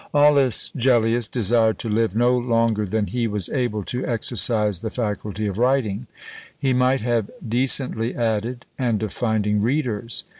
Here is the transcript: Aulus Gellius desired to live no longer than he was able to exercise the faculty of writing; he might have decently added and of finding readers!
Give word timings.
Aulus 0.15 0.71
Gellius 0.75 1.27
desired 1.27 1.77
to 1.77 1.87
live 1.87 2.15
no 2.15 2.35
longer 2.35 2.87
than 2.87 3.05
he 3.05 3.27
was 3.27 3.49
able 3.49 3.83
to 3.83 4.03
exercise 4.07 4.79
the 4.79 4.89
faculty 4.89 5.45
of 5.45 5.59
writing; 5.59 6.07
he 6.57 6.73
might 6.73 7.01
have 7.01 7.29
decently 7.47 8.15
added 8.15 8.65
and 8.79 9.03
of 9.03 9.13
finding 9.13 9.61
readers! 9.61 10.23